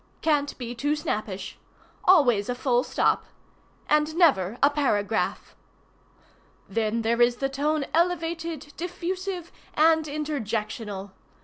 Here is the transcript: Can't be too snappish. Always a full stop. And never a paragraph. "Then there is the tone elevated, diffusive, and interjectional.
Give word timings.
Can't 0.23 0.57
be 0.57 0.73
too 0.73 0.95
snappish. 0.95 1.59
Always 2.05 2.49
a 2.49 2.55
full 2.55 2.81
stop. 2.83 3.25
And 3.87 4.15
never 4.15 4.57
a 4.63 4.71
paragraph. 4.71 5.55
"Then 6.67 7.03
there 7.03 7.21
is 7.21 7.35
the 7.35 7.49
tone 7.49 7.85
elevated, 7.93 8.73
diffusive, 8.77 9.51
and 9.75 10.05
interjectional. 10.05 11.11